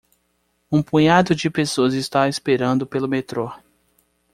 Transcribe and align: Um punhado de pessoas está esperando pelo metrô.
Um 0.71 0.81
punhado 0.81 1.35
de 1.35 1.47
pessoas 1.47 1.93
está 1.93 2.27
esperando 2.27 2.87
pelo 2.87 3.07
metrô. 3.07 3.51